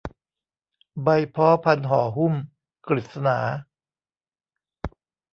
[1.03, 2.33] ใบพ้อพันห่อหุ้ม
[2.87, 3.39] กฤษณา